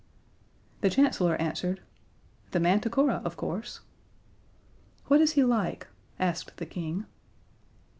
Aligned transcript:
The 0.81 0.89
Chancellor 0.89 1.35
answered: 1.39 1.79
"The 2.53 2.59
Manticora, 2.59 3.21
of 3.23 3.37
course." 3.37 3.81
"What 5.05 5.21
is 5.21 5.33
he 5.33 5.43
like?" 5.43 5.85
asked 6.19 6.57
the 6.57 6.65
King. 6.65 7.05